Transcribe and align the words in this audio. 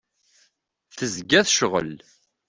Tezga 0.97 1.41
tecɣel. 1.45 1.91